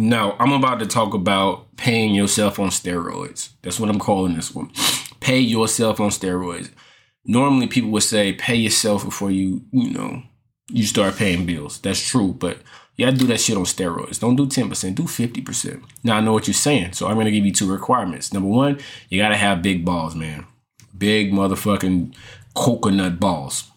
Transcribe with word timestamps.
Now, 0.00 0.34
I'm 0.38 0.52
about 0.52 0.78
to 0.78 0.86
talk 0.86 1.12
about 1.12 1.76
paying 1.76 2.14
yourself 2.14 2.58
on 2.58 2.70
steroids. 2.70 3.50
That's 3.60 3.78
what 3.78 3.90
I'm 3.90 3.98
calling 3.98 4.34
this 4.34 4.54
one. 4.54 4.70
Pay 5.20 5.40
yourself 5.40 6.00
on 6.00 6.08
steroids. 6.08 6.70
Normally, 7.26 7.66
people 7.66 7.90
would 7.90 8.02
say 8.02 8.32
pay 8.32 8.54
yourself 8.54 9.04
before 9.04 9.30
you, 9.30 9.60
you 9.70 9.90
know, 9.90 10.22
you 10.70 10.86
start 10.86 11.16
paying 11.16 11.44
bills. 11.44 11.78
That's 11.80 12.00
true, 12.00 12.32
but 12.32 12.56
you 12.96 13.04
gotta 13.04 13.18
do 13.18 13.26
that 13.26 13.42
shit 13.42 13.58
on 13.58 13.64
steroids. 13.64 14.18
Don't 14.18 14.36
do 14.36 14.46
10%, 14.46 14.94
do 14.94 15.02
50%. 15.02 15.82
Now, 16.02 16.16
I 16.16 16.20
know 16.22 16.32
what 16.32 16.46
you're 16.46 16.54
saying, 16.54 16.94
so 16.94 17.06
I'm 17.06 17.18
gonna 17.18 17.30
give 17.30 17.44
you 17.44 17.52
two 17.52 17.70
requirements. 17.70 18.32
Number 18.32 18.48
one, 18.48 18.80
you 19.10 19.20
gotta 19.20 19.36
have 19.36 19.60
big 19.60 19.84
balls, 19.84 20.14
man. 20.14 20.46
Big 20.96 21.30
motherfucking 21.30 22.14
coconut 22.54 23.20
balls. 23.20 23.70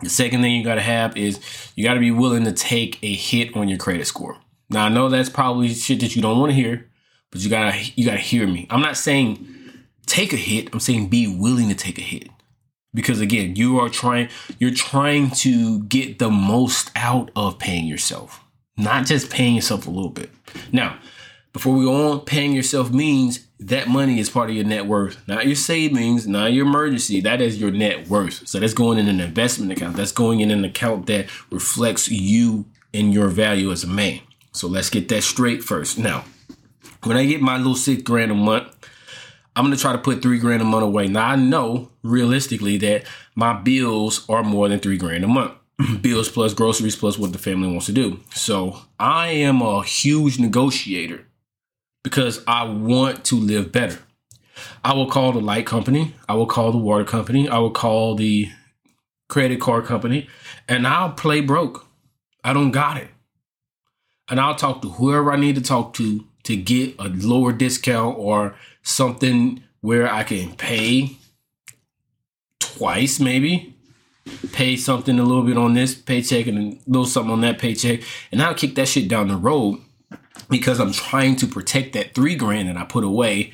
The 0.00 0.08
second 0.08 0.40
thing 0.40 0.54
you 0.54 0.64
gotta 0.64 0.80
have 0.80 1.14
is 1.18 1.38
you 1.76 1.84
gotta 1.84 2.00
be 2.00 2.10
willing 2.10 2.44
to 2.44 2.52
take 2.52 2.98
a 3.02 3.12
hit 3.12 3.54
on 3.54 3.68
your 3.68 3.78
credit 3.78 4.06
score. 4.06 4.38
Now 4.70 4.86
I 4.86 4.88
know 4.88 5.08
that's 5.08 5.28
probably 5.28 5.68
shit 5.74 6.00
that 6.00 6.14
you 6.14 6.22
don't 6.22 6.38
want 6.38 6.50
to 6.50 6.56
hear, 6.56 6.88
but 7.30 7.40
you 7.40 7.50
gotta 7.50 7.76
you 7.96 8.04
gotta 8.04 8.18
hear 8.18 8.46
me. 8.46 8.66
I'm 8.70 8.80
not 8.80 8.96
saying 8.96 9.46
take 10.06 10.32
a 10.32 10.36
hit. 10.36 10.70
I'm 10.72 10.80
saying 10.80 11.08
be 11.08 11.26
willing 11.26 11.68
to 11.68 11.74
take 11.74 11.98
a 11.98 12.02
hit. 12.02 12.28
Because 12.92 13.20
again, 13.20 13.56
you 13.56 13.78
are 13.78 13.88
trying 13.88 14.28
you're 14.58 14.74
trying 14.74 15.30
to 15.30 15.82
get 15.84 16.18
the 16.18 16.30
most 16.30 16.90
out 16.96 17.30
of 17.36 17.58
paying 17.58 17.86
yourself. 17.86 18.44
Not 18.76 19.06
just 19.06 19.30
paying 19.30 19.56
yourself 19.56 19.86
a 19.86 19.90
little 19.90 20.10
bit. 20.10 20.30
Now, 20.72 20.98
before 21.52 21.74
we 21.74 21.84
go 21.84 22.12
on, 22.12 22.20
paying 22.20 22.52
yourself 22.52 22.90
means 22.90 23.46
that 23.58 23.88
money 23.88 24.18
is 24.18 24.30
part 24.30 24.50
of 24.50 24.56
your 24.56 24.64
net 24.64 24.86
worth, 24.86 25.26
not 25.28 25.46
your 25.46 25.56
savings, 25.56 26.26
not 26.26 26.52
your 26.52 26.66
emergency. 26.66 27.20
That 27.20 27.40
is 27.40 27.60
your 27.60 27.70
net 27.70 28.08
worth. 28.08 28.46
So 28.48 28.58
that's 28.58 28.72
going 28.72 28.98
in 28.98 29.08
an 29.08 29.20
investment 29.20 29.72
account. 29.72 29.96
That's 29.96 30.12
going 30.12 30.40
in 30.40 30.50
an 30.50 30.64
account 30.64 31.06
that 31.06 31.26
reflects 31.50 32.08
you 32.08 32.66
and 32.94 33.12
your 33.12 33.28
value 33.28 33.70
as 33.70 33.84
a 33.84 33.88
man. 33.88 34.20
So 34.52 34.68
let's 34.68 34.90
get 34.90 35.08
that 35.08 35.22
straight 35.22 35.62
first. 35.62 35.98
Now, 35.98 36.24
when 37.04 37.16
I 37.16 37.24
get 37.24 37.40
my 37.40 37.56
little 37.56 37.74
six 37.74 38.02
grand 38.02 38.30
a 38.30 38.34
month, 38.34 38.74
I'm 39.56 39.64
gonna 39.64 39.76
try 39.76 39.92
to 39.92 39.98
put 39.98 40.22
three 40.22 40.38
grand 40.38 40.62
a 40.62 40.64
month 40.64 40.84
away. 40.84 41.06
Now 41.08 41.28
I 41.28 41.36
know 41.36 41.90
realistically 42.02 42.76
that 42.78 43.04
my 43.34 43.52
bills 43.52 44.28
are 44.28 44.42
more 44.42 44.68
than 44.68 44.80
three 44.80 44.96
grand 44.96 45.24
a 45.24 45.28
month. 45.28 45.52
bills 46.02 46.28
plus 46.28 46.54
groceries 46.54 46.96
plus 46.96 47.18
what 47.18 47.32
the 47.32 47.38
family 47.38 47.68
wants 47.68 47.86
to 47.86 47.92
do. 47.92 48.20
So 48.34 48.80
I 48.98 49.28
am 49.28 49.62
a 49.62 49.82
huge 49.82 50.38
negotiator 50.38 51.26
because 52.02 52.42
I 52.46 52.64
want 52.64 53.24
to 53.26 53.36
live 53.36 53.72
better. 53.72 53.98
I 54.84 54.92
will 54.92 55.06
call 55.06 55.32
the 55.32 55.40
light 55.40 55.66
company, 55.66 56.14
I 56.28 56.34
will 56.34 56.46
call 56.46 56.72
the 56.72 56.78
water 56.78 57.04
company, 57.04 57.48
I 57.48 57.58
will 57.58 57.70
call 57.70 58.14
the 58.14 58.50
credit 59.28 59.60
card 59.60 59.86
company, 59.86 60.28
and 60.68 60.86
I'll 60.86 61.12
play 61.12 61.40
broke. 61.40 61.86
I 62.44 62.52
don't 62.52 62.72
got 62.72 62.98
it 62.98 63.08
and 64.30 64.40
I'll 64.40 64.54
talk 64.54 64.80
to 64.82 64.88
whoever 64.88 65.32
I 65.32 65.36
need 65.36 65.56
to 65.56 65.60
talk 65.60 65.92
to 65.94 66.24
to 66.44 66.56
get 66.56 66.94
a 66.98 67.08
lower 67.08 67.52
discount 67.52 68.16
or 68.18 68.54
something 68.82 69.62
where 69.80 70.10
I 70.10 70.22
can 70.22 70.54
pay 70.54 71.18
twice, 72.58 73.20
maybe 73.20 73.74
pay 74.52 74.76
something 74.76 75.18
a 75.18 75.22
little 75.22 75.42
bit 75.42 75.58
on 75.58 75.74
this 75.74 75.94
paycheck 75.94 76.46
and 76.46 76.58
a 76.58 76.78
little 76.86 77.06
something 77.06 77.32
on 77.32 77.40
that 77.40 77.58
paycheck, 77.58 78.00
and 78.30 78.40
I'll 78.40 78.54
kick 78.54 78.74
that 78.76 78.88
shit 78.88 79.08
down 79.08 79.28
the 79.28 79.36
road 79.36 79.80
because 80.48 80.80
I'm 80.80 80.92
trying 80.92 81.36
to 81.36 81.46
protect 81.46 81.92
that 81.94 82.14
three 82.14 82.36
grand 82.36 82.68
that 82.68 82.76
I 82.76 82.84
put 82.84 83.04
away, 83.04 83.52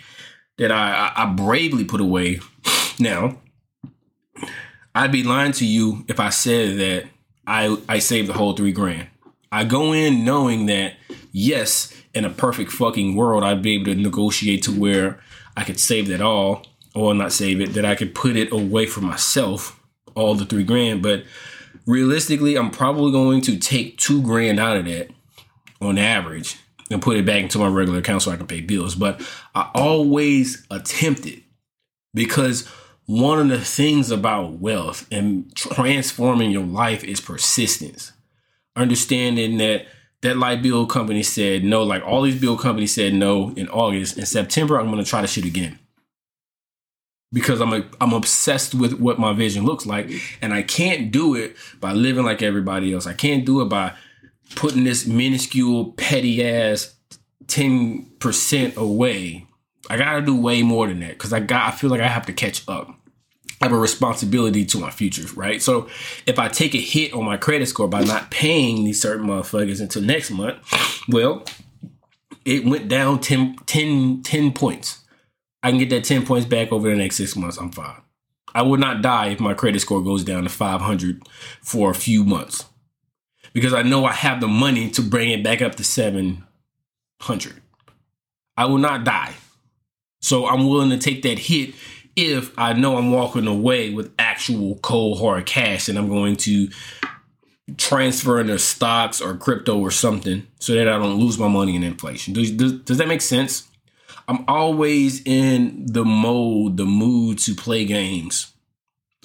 that 0.59 0.71
I, 0.71 1.13
I 1.15 1.27
bravely 1.27 1.85
put 1.85 2.01
away. 2.01 2.41
Now, 2.99 3.43
I'd 4.95 5.13
be 5.13 5.23
lying 5.23 5.53
to 5.53 5.67
you 5.67 6.07
if 6.09 6.19
I 6.19 6.31
said 6.31 6.79
that 6.79 7.11
I 7.47 7.77
I 7.91 7.99
saved 7.99 8.27
the 8.27 8.33
whole 8.33 8.55
three 8.55 8.73
grand. 8.73 9.09
I 9.53 9.65
go 9.65 9.93
in 9.93 10.25
knowing 10.25 10.67
that 10.67 10.95
yes, 11.33 11.93
in 12.15 12.25
a 12.25 12.31
perfect 12.31 12.73
fucking 12.73 13.15
world, 13.15 13.45
I'd 13.45 13.63
be 13.63 13.75
able 13.75 13.87
to 13.87 13.95
negotiate 13.95 14.63
to 14.65 14.73
where 14.73 15.21
I 15.57 15.65
could 15.65 15.79
save 15.79 16.09
that 16.09 16.21
all, 16.21 16.67
or 16.95 17.15
not 17.15 17.33
save 17.33 17.61
it, 17.61 17.75
that 17.75 17.85
I 17.85 17.95
could 17.95 18.15
put 18.15 18.37
it 18.37 18.53
away 18.53 18.87
for 18.87 19.01
myself, 19.01 19.81
all 20.15 20.35
the 20.35 20.47
three 20.47 20.65
grand. 20.65 21.03
But 21.03 21.25
realistically, 21.87 22.57
I'm 22.57 22.71
probably 22.71 23.13
going 23.13 23.41
to 23.43 23.59
take 23.59 23.99
two 23.99 24.23
grand 24.23 24.59
out 24.59 24.79
of 24.79 24.87
that 24.87 25.11
on 25.81 25.99
average 25.99 26.57
and 26.91 27.03
put 27.03 27.17
it 27.17 27.27
back 27.27 27.43
into 27.43 27.59
my 27.59 27.69
regular 27.69 27.99
account 27.99 28.23
so 28.23 28.31
I 28.31 28.37
can 28.37 28.47
pay 28.47 28.61
bills. 28.61 28.95
But 28.95 29.21
I 29.55 29.71
always 29.75 30.67
attempt 30.71 31.27
it 31.27 31.43
because 32.15 32.67
one 33.07 33.39
of 33.39 33.49
the 33.49 33.65
things 33.65 34.11
about 34.11 34.55
wealth 34.55 35.07
and 35.13 35.55
transforming 35.55 36.51
your 36.51 36.65
life 36.65 37.05
is 37.05 37.21
persistence 37.21 38.13
understanding 38.77 39.59
that 39.59 39.87
that 40.23 40.37
light 40.37 40.63
bill 40.63 40.87
company 40.87 41.23
said 41.23 41.65
no, 41.65 41.83
like 41.83 42.03
all 42.05 42.23
these 42.23 42.41
bill 42.41 42.57
companies 42.57 42.95
said 42.95 43.15
no 43.15 43.51
in 43.51 43.69
August. 43.69 44.19
In 44.19 44.27
September, 44.27 44.79
I'm 44.79 44.95
to 44.97 45.05
try 45.05 45.21
to 45.21 45.27
shoot 45.27 45.45
again 45.45 45.79
because 47.33 47.61
I'm 47.61 47.73
a, 47.73 47.85
I'm 48.01 48.13
obsessed 48.13 48.75
with 48.75 48.95
what 48.95 49.19
my 49.19 49.33
vision 49.33 49.65
looks 49.65 49.87
like, 49.87 50.11
and 50.41 50.55
I 50.55 50.63
can't 50.63 51.11
do 51.11 51.35
it 51.35 51.57
by 51.81 51.93
living 51.93 52.25
like 52.25 52.43
everybody 52.43 52.93
else. 52.93 53.07
I 53.07 53.13
can't 53.13 53.45
do 53.45 53.61
it 53.61 53.69
by 53.69 53.93
putting 54.55 54.85
this 54.85 55.07
minuscule 55.07 55.93
petty 55.93 56.45
ass 56.47 56.95
ten 57.47 58.07
percent 58.19 58.77
away. 58.77 59.47
I 59.89 59.97
got 59.97 60.15
to 60.15 60.23
do 60.23 60.41
way 60.41 60.63
more 60.63 60.89
than 60.89 61.01
that 61.01 61.11
because 61.11 61.33
I 61.33 61.41
got 61.41 61.73
I 61.73 61.77
feel 61.77 61.91
like 61.91 62.01
I 62.01 62.09
have 62.09 62.27
to 62.27 62.33
catch 62.33 62.67
up. 62.69 62.93
I 63.61 63.67
have 63.67 63.73
a 63.73 63.79
responsibility 63.79 64.65
to 64.67 64.79
my 64.79 64.91
future, 64.91 65.27
right? 65.35 65.63
So 65.63 65.89
if 66.27 66.39
I 66.39 66.49
take 66.49 66.75
a 66.75 66.81
hit 66.81 67.15
on 67.15 67.25
my 67.25 67.37
credit 67.37 67.67
score 67.67 67.89
by 67.89 68.05
not 68.05 68.31
paying 68.31 68.85
these 68.85 69.01
certain 69.01 69.27
motherfuckers 69.27 69.81
until 69.81 70.03
next 70.03 70.31
month, 70.31 70.59
well, 71.09 71.45
it 72.45 72.65
went 72.65 72.89
down 72.89 73.21
10, 73.21 73.57
10, 73.67 74.23
10 74.23 74.53
points. 74.53 75.05
I 75.63 75.71
can 75.71 75.79
get 75.79 75.91
that 75.91 76.05
10 76.05 76.27
points 76.27 76.47
back 76.47 76.71
over 76.71 76.89
the 76.89 76.97
next 76.97 77.17
six 77.17 77.35
months. 77.35 77.57
I'm 77.57 77.73
fine. 77.73 78.03
I 78.55 78.63
would 78.63 78.81
not 78.81 79.03
die 79.03 79.29
if 79.29 79.41
my 79.41 79.55
credit 79.55 79.81
score 79.81 80.03
goes 80.03 80.23
down 80.23 80.45
to 80.45 80.49
500 80.49 81.23
for 81.61 81.91
a 81.91 81.95
few 81.95 82.25
months 82.25 82.65
because 83.53 83.75
I 83.75 83.83
know 83.83 84.05
I 84.05 84.13
have 84.13 84.41
the 84.41 84.49
money 84.49 84.91
to 84.91 85.03
bring 85.03 85.31
it 85.31 85.43
back 85.43 85.63
up 85.63 85.75
to 85.77 85.85
700. 85.85 87.63
I 88.57 88.65
will 88.67 88.79
not 88.79 89.05
die. 89.05 89.35
So 90.21 90.47
I'm 90.47 90.69
willing 90.69 90.91
to 90.91 90.99
take 90.99 91.23
that 91.23 91.39
hit 91.39 91.75
if 92.17 92.59
I 92.59 92.73
know 92.73 92.97
I'm 92.97 93.13
walking 93.13 93.47
away 93.47 93.91
with 93.91 94.13
actual 94.19 94.77
cold 94.77 95.21
hard 95.21 95.47
cash 95.47 95.89
and 95.89 95.99
I'm 95.99 96.09
going 96.09 96.37
to 96.37 96.69
transfer 97.77 98.41
into 98.41 98.59
stocks 98.59 99.21
or 99.21 99.37
crypto 99.37 99.79
or 99.79 99.91
something 99.91 100.47
so 100.59 100.75
that 100.75 100.89
I 100.89 100.99
don't 100.99 101.21
lose 101.21 101.39
my 101.39 101.49
money 101.49 101.77
in 101.77 101.83
inflation. 101.83 102.33
Does, 102.33 102.51
does, 102.53 102.73
does 102.81 102.99
that 102.99 103.09
make 103.09 103.21
sense? 103.21 103.69
I'm 104.29 104.45
always 104.49 105.23
in 105.25 105.87
the 105.87 106.05
mode, 106.05 106.79
the 106.79 106.87
mood 106.87 107.39
to 107.41 107.55
play 107.55 107.85
games. 107.85 108.53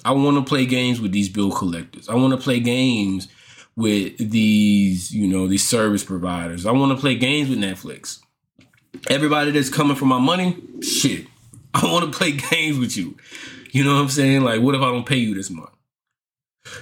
I 0.04 0.12
want 0.12 0.36
to 0.36 0.48
play 0.48 0.66
games 0.66 1.00
with 1.00 1.12
these 1.12 1.28
bill 1.28 1.50
collectors. 1.50 2.08
I 2.08 2.14
want 2.14 2.32
to 2.32 2.36
play 2.36 2.60
games 2.60 3.28
with 3.74 4.18
these, 4.18 5.12
you 5.12 5.26
know, 5.26 5.48
these 5.48 5.66
service 5.66 6.04
providers. 6.04 6.66
I 6.66 6.72
want 6.72 6.92
to 6.92 7.00
play 7.00 7.14
games 7.14 7.48
with 7.48 7.58
Netflix. 7.58 8.18
Everybody 9.08 9.52
that's 9.52 9.70
coming 9.70 9.96
for 9.96 10.04
my 10.04 10.18
money, 10.18 10.56
shit. 10.82 11.26
I 11.74 11.90
want 11.90 12.10
to 12.10 12.16
play 12.16 12.32
games 12.32 12.78
with 12.78 12.96
you. 12.96 13.16
You 13.70 13.84
know 13.84 13.94
what 13.94 14.02
I'm 14.02 14.08
saying? 14.08 14.42
Like, 14.42 14.60
what 14.60 14.74
if 14.74 14.82
I 14.82 14.90
don't 14.90 15.06
pay 15.06 15.16
you 15.16 15.34
this 15.34 15.50
month? 15.50 15.70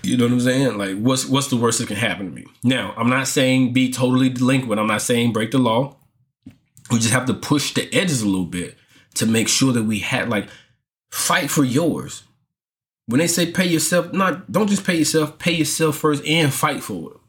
You 0.02 0.16
know 0.16 0.24
what 0.24 0.32
I'm 0.32 0.40
saying? 0.40 0.78
Like, 0.78 0.98
what's 0.98 1.26
what's 1.26 1.48
the 1.48 1.56
worst 1.56 1.78
that 1.78 1.88
can 1.88 1.96
happen 1.96 2.26
to 2.26 2.32
me? 2.32 2.46
Now, 2.62 2.92
I'm 2.96 3.08
not 3.08 3.28
saying 3.28 3.72
be 3.72 3.90
totally 3.92 4.28
delinquent. 4.28 4.80
I'm 4.80 4.86
not 4.86 5.02
saying 5.02 5.32
break 5.32 5.52
the 5.52 5.58
law. 5.58 5.96
We 6.90 6.98
just 6.98 7.12
have 7.12 7.26
to 7.26 7.34
push 7.34 7.72
the 7.72 7.92
edges 7.94 8.22
a 8.22 8.26
little 8.26 8.44
bit 8.44 8.76
to 9.14 9.26
make 9.26 9.48
sure 9.48 9.72
that 9.72 9.84
we 9.84 10.00
had 10.00 10.28
like 10.28 10.48
fight 11.10 11.50
for 11.50 11.64
yours. 11.64 12.24
When 13.06 13.18
they 13.20 13.26
say 13.26 13.50
pay 13.50 13.66
yourself, 13.66 14.12
not 14.12 14.50
don't 14.50 14.68
just 14.68 14.84
pay 14.84 14.96
yourself, 14.96 15.38
pay 15.38 15.52
yourself 15.52 15.96
first 15.96 16.24
and 16.24 16.52
fight 16.52 16.82
for 16.82 17.12
it. 17.12 17.19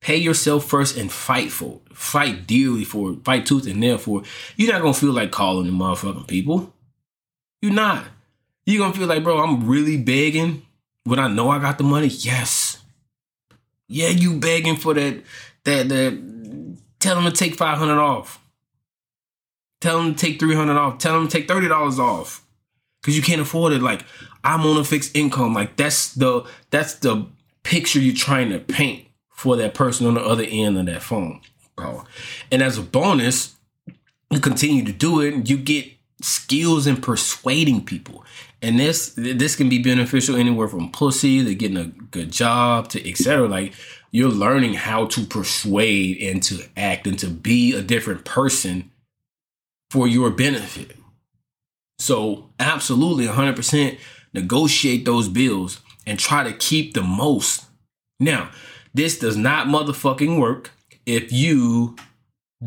Pay 0.00 0.16
yourself 0.16 0.64
first 0.64 0.96
and 0.96 1.12
fight 1.12 1.52
for 1.52 1.80
it. 1.86 1.96
Fight 1.96 2.46
dearly 2.46 2.84
for 2.84 3.12
it. 3.12 3.24
Fight 3.24 3.44
tooth 3.44 3.66
and 3.66 3.80
nail 3.80 3.98
for 3.98 4.22
it. 4.22 4.26
You're 4.56 4.72
not 4.72 4.80
gonna 4.80 4.94
feel 4.94 5.12
like 5.12 5.30
calling 5.30 5.66
the 5.66 5.72
motherfucking 5.72 6.26
people. 6.26 6.72
You're 7.60 7.72
not. 7.72 8.06
You're 8.64 8.80
gonna 8.80 8.94
feel 8.94 9.06
like, 9.06 9.22
bro, 9.22 9.38
I'm 9.38 9.68
really 9.68 9.98
begging 9.98 10.62
when 11.04 11.18
I 11.18 11.28
know 11.28 11.50
I 11.50 11.58
got 11.58 11.76
the 11.76 11.84
money. 11.84 12.06
Yes. 12.06 12.78
Yeah, 13.88 14.08
you 14.08 14.38
begging 14.38 14.76
for 14.76 14.94
that, 14.94 15.22
that, 15.64 15.88
that. 15.88 16.76
Tell 16.98 17.16
them 17.16 17.30
to 17.30 17.36
take 17.36 17.54
500 17.54 17.98
off. 17.98 18.42
Tell 19.80 19.98
them 19.98 20.14
to 20.14 20.26
take 20.26 20.38
300 20.38 20.76
off. 20.76 20.98
Tell 20.98 21.14
them 21.14 21.28
to 21.28 21.38
take 21.38 21.48
$30 21.48 21.98
off. 21.98 22.44
Cause 23.02 23.16
you 23.16 23.22
can't 23.22 23.40
afford 23.40 23.72
it. 23.72 23.80
Like, 23.80 24.04
I'm 24.44 24.60
on 24.66 24.76
a 24.76 24.84
fixed 24.84 25.16
income. 25.16 25.54
Like, 25.54 25.76
that's 25.76 26.12
the, 26.14 26.44
that's 26.68 26.96
the 26.96 27.26
picture 27.62 27.98
you're 27.98 28.14
trying 28.14 28.50
to 28.50 28.58
paint 28.58 29.06
for 29.40 29.56
that 29.56 29.72
person 29.72 30.06
on 30.06 30.12
the 30.12 30.20
other 30.20 30.44
end 30.46 30.76
of 30.76 30.84
that 30.84 31.00
phone 31.00 31.40
call. 31.74 32.06
And 32.52 32.62
as 32.62 32.76
a 32.76 32.82
bonus, 32.82 33.56
you 34.28 34.38
continue 34.38 34.84
to 34.84 34.92
do 34.92 35.22
it, 35.22 35.48
you 35.48 35.56
get 35.56 35.90
skills 36.20 36.86
in 36.86 36.98
persuading 36.98 37.86
people. 37.86 38.22
And 38.60 38.78
this 38.78 39.14
this 39.16 39.56
can 39.56 39.70
be 39.70 39.82
beneficial 39.82 40.36
anywhere 40.36 40.68
from 40.68 40.92
pussy 40.92 41.42
to 41.42 41.54
getting 41.54 41.78
a 41.78 41.86
good 41.86 42.30
job 42.30 42.90
to 42.90 43.10
etc. 43.10 43.48
Like 43.48 43.72
you're 44.10 44.28
learning 44.28 44.74
how 44.74 45.06
to 45.06 45.24
persuade 45.24 46.20
and 46.20 46.42
to 46.42 46.68
act 46.76 47.06
and 47.06 47.18
to 47.20 47.28
be 47.28 47.74
a 47.74 47.80
different 47.80 48.26
person 48.26 48.90
for 49.88 50.06
your 50.06 50.28
benefit. 50.28 50.96
So, 51.98 52.50
absolutely 52.58 53.26
100% 53.26 53.98
negotiate 54.34 55.06
those 55.06 55.28
bills 55.28 55.80
and 56.06 56.18
try 56.18 56.44
to 56.44 56.52
keep 56.52 56.92
the 56.92 57.02
most. 57.02 57.64
Now, 58.18 58.50
this 58.94 59.18
does 59.18 59.36
not 59.36 59.66
motherfucking 59.66 60.40
work 60.40 60.70
if 61.06 61.32
you 61.32 61.96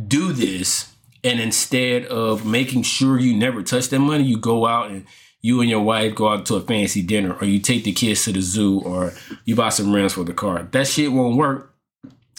do 0.07 0.33
this 0.33 0.93
and 1.23 1.39
instead 1.39 2.05
of 2.05 2.45
making 2.45 2.83
sure 2.83 3.19
you 3.19 3.35
never 3.35 3.63
touch 3.63 3.89
that 3.89 3.99
money, 3.99 4.23
you 4.23 4.37
go 4.37 4.65
out 4.65 4.91
and 4.91 5.05
you 5.41 5.61
and 5.61 5.69
your 5.69 5.81
wife 5.81 6.15
go 6.15 6.29
out 6.29 6.45
to 6.47 6.55
a 6.55 6.61
fancy 6.61 7.01
dinner 7.01 7.33
or 7.39 7.45
you 7.45 7.59
take 7.59 7.83
the 7.83 7.91
kids 7.91 8.23
to 8.25 8.31
the 8.31 8.41
zoo 8.41 8.79
or 8.81 9.13
you 9.45 9.55
buy 9.55 9.69
some 9.69 9.93
rims 9.93 10.13
for 10.13 10.23
the 10.23 10.33
car. 10.33 10.67
That 10.71 10.87
shit 10.87 11.11
won't 11.11 11.37
work. 11.37 11.73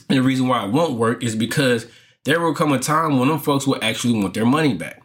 And 0.08 0.18
the 0.18 0.22
reason 0.22 0.48
why 0.48 0.64
it 0.64 0.72
won't 0.72 0.98
work 0.98 1.22
is 1.22 1.34
because 1.34 1.86
there 2.24 2.40
will 2.40 2.54
come 2.54 2.72
a 2.72 2.78
time 2.78 3.18
when 3.18 3.28
them 3.28 3.38
folks 3.38 3.66
will 3.66 3.82
actually 3.82 4.20
want 4.20 4.34
their 4.34 4.46
money 4.46 4.74
back. 4.74 5.02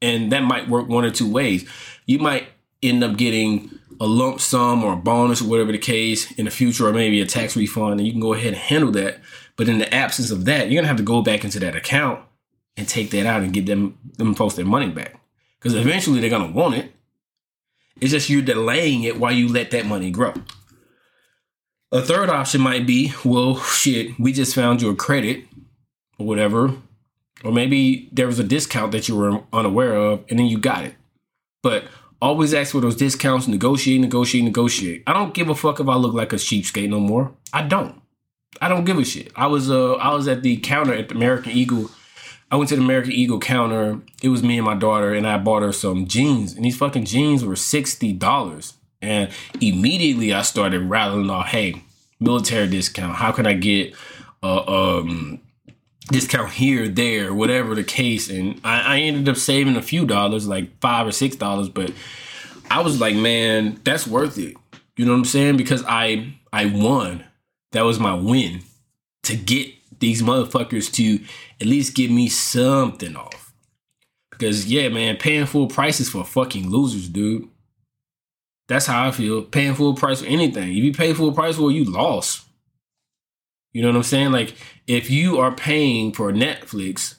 And 0.00 0.32
that 0.32 0.42
might 0.42 0.68
work 0.68 0.88
one 0.88 1.04
or 1.04 1.10
two 1.10 1.30
ways. 1.30 1.68
You 2.06 2.18
might 2.18 2.48
end 2.82 3.04
up 3.04 3.16
getting 3.16 3.78
a 4.00 4.06
lump 4.06 4.40
sum 4.40 4.82
or 4.82 4.94
a 4.94 4.96
bonus 4.96 5.40
or 5.40 5.48
whatever 5.48 5.70
the 5.70 5.78
case 5.78 6.32
in 6.32 6.44
the 6.46 6.50
future, 6.50 6.88
or 6.88 6.92
maybe 6.92 7.20
a 7.20 7.26
tax 7.26 7.56
refund, 7.56 8.00
and 8.00 8.06
you 8.06 8.12
can 8.12 8.20
go 8.20 8.34
ahead 8.34 8.48
and 8.48 8.56
handle 8.56 8.90
that. 8.92 9.20
But 9.56 9.68
in 9.68 9.78
the 9.78 9.94
absence 9.94 10.30
of 10.30 10.44
that, 10.46 10.70
you're 10.70 10.80
gonna 10.80 10.88
have 10.88 10.96
to 10.96 11.02
go 11.02 11.22
back 11.22 11.44
into 11.44 11.60
that 11.60 11.76
account 11.76 12.20
and 12.76 12.88
take 12.88 13.10
that 13.10 13.26
out 13.26 13.42
and 13.42 13.52
get 13.52 13.66
them 13.66 13.98
them 14.16 14.34
folks 14.34 14.54
their 14.54 14.64
money 14.64 14.88
back 14.88 15.20
because 15.58 15.74
eventually 15.74 16.20
they're 16.20 16.30
gonna 16.30 16.50
want 16.50 16.74
it. 16.74 16.92
It's 18.00 18.10
just 18.10 18.28
you're 18.28 18.42
delaying 18.42 19.04
it 19.04 19.18
while 19.18 19.32
you 19.32 19.48
let 19.48 19.70
that 19.70 19.86
money 19.86 20.10
grow. 20.10 20.34
A 21.92 22.00
third 22.00 22.30
option 22.30 22.62
might 22.62 22.86
be, 22.86 23.12
well, 23.24 23.58
shit, 23.60 24.18
we 24.18 24.32
just 24.32 24.54
found 24.54 24.80
you 24.80 24.88
a 24.88 24.96
credit 24.96 25.44
or 26.18 26.26
whatever, 26.26 26.74
or 27.44 27.52
maybe 27.52 28.08
there 28.10 28.26
was 28.26 28.38
a 28.38 28.44
discount 28.44 28.92
that 28.92 29.08
you 29.08 29.16
were 29.16 29.42
unaware 29.52 29.94
of, 29.94 30.24
and 30.30 30.38
then 30.38 30.46
you 30.46 30.58
got 30.58 30.84
it. 30.84 30.94
But 31.62 31.84
always 32.28 32.54
ask 32.54 32.72
for 32.72 32.80
those 32.80 32.96
discounts, 32.96 33.48
negotiate, 33.48 34.00
negotiate, 34.00 34.44
negotiate. 34.44 35.02
I 35.06 35.12
don't 35.12 35.34
give 35.34 35.48
a 35.48 35.54
fuck 35.54 35.80
if 35.80 35.88
I 35.88 35.96
look 35.96 36.14
like 36.14 36.32
a 36.32 36.36
cheapskate 36.36 36.88
no 36.88 37.00
more. 37.00 37.32
I 37.52 37.62
don't. 37.62 38.00
I 38.60 38.68
don't 38.68 38.84
give 38.84 38.98
a 38.98 39.04
shit. 39.04 39.32
I 39.34 39.46
was 39.46 39.70
uh 39.70 39.94
I 39.94 40.14
was 40.14 40.28
at 40.28 40.42
the 40.42 40.56
counter 40.58 40.94
at 40.94 41.08
the 41.08 41.14
American 41.14 41.52
Eagle 41.52 41.90
I 42.52 42.56
went 42.56 42.68
to 42.68 42.76
the 42.76 42.82
American 42.82 43.12
Eagle 43.12 43.40
counter. 43.40 43.98
It 44.22 44.28
was 44.28 44.42
me 44.42 44.58
and 44.58 44.66
my 44.66 44.74
daughter, 44.74 45.14
and 45.14 45.26
I 45.26 45.38
bought 45.38 45.62
her 45.62 45.72
some 45.72 46.06
jeans. 46.06 46.52
And 46.52 46.66
these 46.66 46.76
fucking 46.76 47.06
jeans 47.06 47.42
were 47.46 47.54
$60. 47.54 48.74
And 49.00 49.30
immediately 49.58 50.34
I 50.34 50.42
started 50.42 50.82
rattling 50.82 51.30
off, 51.30 51.46
hey, 51.46 51.82
military 52.20 52.68
discount. 52.68 53.16
How 53.16 53.32
can 53.32 53.46
I 53.46 53.54
get 53.54 53.94
a 54.42 54.70
um, 54.70 55.40
discount 56.08 56.50
here, 56.50 56.88
there, 56.88 57.32
whatever 57.32 57.74
the 57.74 57.84
case? 57.84 58.30
And 58.30 58.60
I, 58.64 58.96
I 58.96 59.00
ended 59.00 59.28
up 59.28 59.36
saving 59.36 59.76
a 59.76 59.82
few 59.82 60.06
dollars, 60.06 60.46
like 60.46 60.78
five 60.80 61.06
or 61.06 61.12
six 61.12 61.36
dollars. 61.36 61.68
But 61.68 61.92
I 62.70 62.80
was 62.80 63.00
like, 63.00 63.16
man, 63.16 63.80
that's 63.84 64.06
worth 64.06 64.38
it. 64.38 64.56
You 64.96 65.06
know 65.06 65.12
what 65.12 65.18
I'm 65.18 65.24
saying? 65.24 65.56
Because 65.56 65.84
I 65.86 66.34
I 66.52 66.66
won. 66.66 67.24
That 67.72 67.82
was 67.82 67.98
my 67.98 68.14
win 68.14 68.62
to 69.22 69.36
get 69.36 69.72
these 69.98 70.22
motherfuckers 70.22 70.92
to 70.92 71.24
at 71.60 71.66
least 71.66 71.94
give 71.94 72.10
me 72.10 72.28
something 72.28 73.16
off. 73.16 73.54
Because 74.30 74.70
yeah, 74.70 74.88
man, 74.88 75.16
paying 75.16 75.46
full 75.46 75.68
prices 75.68 76.10
for 76.10 76.24
fucking 76.24 76.68
losers, 76.68 77.08
dude. 77.08 77.48
That's 78.68 78.86
how 78.86 79.08
I 79.08 79.10
feel. 79.10 79.42
Paying 79.42 79.74
full 79.74 79.94
price 79.94 80.20
for 80.20 80.26
anything. 80.26 80.70
If 80.70 80.84
you 80.84 80.92
pay 80.92 81.12
full 81.14 81.32
price 81.32 81.56
for 81.56 81.70
it, 81.70 81.74
you 81.74 81.84
lost. 81.84 82.44
You 83.72 83.82
know 83.82 83.88
what 83.88 83.96
I'm 83.96 84.02
saying? 84.02 84.32
Like 84.32 84.54
if 84.86 85.10
you 85.10 85.38
are 85.38 85.52
paying 85.52 86.12
for 86.12 86.32
Netflix 86.32 87.16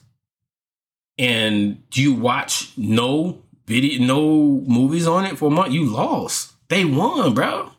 and 1.18 1.82
you 1.92 2.14
watch 2.14 2.72
no 2.76 3.42
video, 3.66 4.04
no 4.04 4.62
movies 4.66 5.06
on 5.06 5.24
it 5.24 5.38
for 5.38 5.46
a 5.46 5.50
month, 5.50 5.72
you 5.72 5.84
lost. 5.84 6.52
They 6.68 6.84
won, 6.84 7.34
bro. 7.34 7.72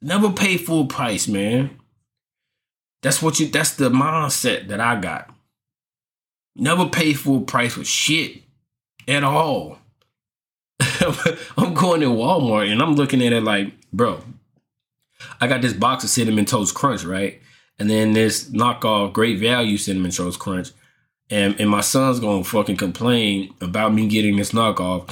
Never 0.00 0.30
pay 0.30 0.56
full 0.56 0.86
price, 0.86 1.28
man. 1.28 1.78
That's 3.02 3.20
what 3.20 3.40
you 3.40 3.48
that's 3.48 3.74
the 3.74 3.90
mindset 3.90 4.68
that 4.68 4.80
I 4.80 5.00
got. 5.00 5.30
Never 6.54 6.88
pay 6.88 7.14
full 7.14 7.42
price 7.42 7.74
for 7.74 7.84
shit 7.84 8.42
at 9.08 9.24
all. 9.24 9.78
I'm 11.56 11.74
going 11.74 12.00
to 12.00 12.08
Walmart 12.08 12.70
and 12.70 12.82
I'm 12.82 12.94
looking 12.94 13.22
at 13.22 13.32
it 13.32 13.42
like, 13.42 13.72
bro, 13.92 14.22
I 15.40 15.46
got 15.46 15.62
this 15.62 15.72
box 15.72 16.04
of 16.04 16.10
cinnamon 16.10 16.44
toast 16.44 16.74
crunch, 16.74 17.04
right? 17.04 17.40
And 17.78 17.88
then 17.88 18.12
this 18.12 18.50
knockoff 18.50 19.12
great 19.12 19.38
value 19.38 19.76
cinnamon 19.76 20.10
toast 20.10 20.38
crunch. 20.38 20.70
And 21.30 21.58
and 21.60 21.70
my 21.70 21.80
son's 21.80 22.20
gonna 22.20 22.44
fucking 22.44 22.76
complain 22.76 23.54
about 23.60 23.94
me 23.94 24.06
getting 24.06 24.36
this 24.36 24.52
knockoff. 24.52 25.10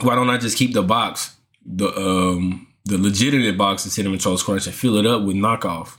Why 0.00 0.14
don't 0.14 0.30
I 0.30 0.38
just 0.38 0.56
keep 0.56 0.72
the 0.72 0.82
box, 0.82 1.36
the 1.64 1.88
um 1.96 2.68
the 2.84 2.98
legitimate 2.98 3.56
box 3.56 3.86
of 3.86 3.92
cinnamon 3.92 4.18
toast 4.18 4.44
crunch 4.44 4.66
and 4.66 4.74
fill 4.74 4.96
it 4.96 5.06
up 5.06 5.22
with 5.22 5.36
knockoff? 5.36 5.98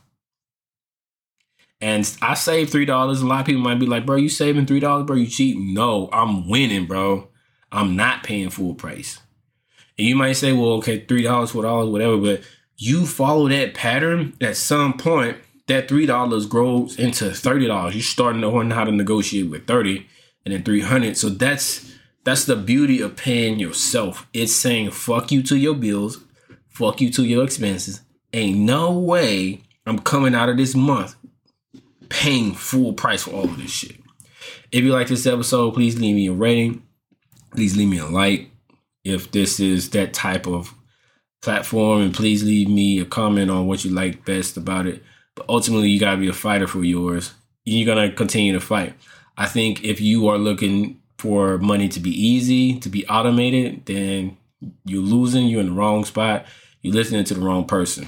And 1.81 2.09
I 2.21 2.33
saved 2.35 2.71
three 2.71 2.85
dollars. 2.85 3.21
A 3.21 3.27
lot 3.27 3.41
of 3.41 3.45
people 3.45 3.61
might 3.61 3.79
be 3.79 3.85
like, 3.85 4.05
"Bro, 4.05 4.17
you 4.17 4.29
saving 4.29 4.65
three 4.65 4.79
dollars, 4.79 5.05
bro? 5.05 5.17
You 5.17 5.27
cheap?" 5.27 5.57
No, 5.57 6.09
I'm 6.13 6.47
winning, 6.47 6.85
bro. 6.85 7.29
I'm 7.71 7.95
not 7.95 8.23
paying 8.23 8.49
full 8.49 8.75
price. 8.75 9.19
And 9.97 10.07
you 10.07 10.15
might 10.15 10.33
say, 10.33 10.53
"Well, 10.53 10.73
okay, 10.73 11.05
three 11.05 11.23
dollars, 11.23 11.51
four 11.51 11.63
dollars, 11.63 11.89
whatever," 11.89 12.17
but 12.17 12.41
you 12.77 13.06
follow 13.06 13.48
that 13.50 13.74
pattern. 13.74 14.33
At 14.42 14.57
some 14.57 14.98
point, 14.98 15.38
that 15.68 15.88
three 15.88 16.06
dollars 16.06 16.45
grows 16.45 16.98
into 16.98 17.31
thirty 17.31 17.68
dollars. 17.68 17.95
You're 17.95 18.04
starting 18.04 18.42
to 18.42 18.50
learn 18.50 18.72
how 18.72 18.83
to 18.83 18.92
negotiate 18.92 19.50
with 19.50 19.68
thirty, 19.68 20.07
and 20.45 20.54
then 20.54 20.63
three 20.63 20.81
hundred. 20.81 21.18
So 21.18 21.30
that's 21.30 21.94
that's 22.24 22.45
the 22.45 22.56
beauty 22.56 23.01
of 23.01 23.16
paying 23.16 23.60
yourself. 23.60 24.27
It's 24.33 24.54
saying 24.54 24.92
fuck 24.92 25.31
you 25.31 25.42
to 25.44 25.57
your 25.57 25.75
bills, 25.75 26.24
fuck 26.68 27.01
you 27.01 27.10
to 27.12 27.24
your 27.24 27.44
expenses. 27.44 28.01
Ain't 28.33 28.57
no 28.57 28.92
way 28.92 29.62
I'm 29.86 30.00
coming 30.00 30.36
out 30.36 30.50
of 30.50 30.57
this 30.57 30.75
month 30.75 31.16
paying 32.10 32.54
full 32.54 32.94
price 32.94 33.24
for 33.24 33.31
all 33.31 33.45
of 33.45 33.57
this 33.57 33.71
shit. 33.71 33.95
If 34.71 34.83
you 34.83 34.92
like 34.92 35.07
this 35.07 35.25
episode, 35.25 35.74
please 35.74 36.00
leave 36.00 36.16
me 36.16 36.28
a 36.28 36.33
rating. 36.33 36.83
Please 37.51 37.78
leave 37.78 37.89
me 37.89 38.00
a 38.00 38.06
like 38.06 38.51
if 39.04 39.31
this 39.31 39.60
is 39.60 39.92
that 39.92 40.13
type 40.13 40.48
of 40.48 40.74
platform, 41.41 42.01
and 42.01 42.13
please 42.13 42.43
leave 42.43 42.69
me 42.69 42.99
a 42.99 43.05
comment 43.05 43.51
on 43.51 43.67
what 43.67 43.85
you 43.85 43.91
like 43.91 44.25
best 44.25 44.57
about 44.57 44.87
it. 44.87 45.03
But 45.35 45.45
ultimately, 45.49 45.89
you 45.89 45.99
gotta 45.99 46.17
be 46.17 46.27
a 46.27 46.33
fighter 46.33 46.67
for 46.67 46.83
yours. 46.83 47.33
You're 47.65 47.85
gonna 47.85 48.11
continue 48.11 48.53
to 48.53 48.59
fight. 48.59 48.93
I 49.37 49.47
think 49.47 49.83
if 49.83 49.99
you 49.99 50.27
are 50.27 50.37
looking 50.37 51.01
for 51.18 51.57
money 51.57 51.89
to 51.89 51.99
be 51.99 52.11
easy, 52.11 52.80
to 52.80 52.89
be 52.89 53.07
automated, 53.07 53.85
then 53.85 54.37
you're 54.85 55.01
losing. 55.01 55.47
You're 55.47 55.61
in 55.61 55.68
the 55.68 55.73
wrong 55.73 56.06
spot. 56.06 56.45
You're 56.81 56.94
listening 56.94 57.23
to 57.25 57.33
the 57.33 57.42
wrong 57.42 57.65
person. 57.65 58.07